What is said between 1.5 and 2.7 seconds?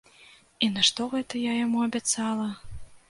яму абяцала?